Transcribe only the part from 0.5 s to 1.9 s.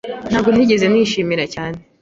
nigeze nishimira cyane.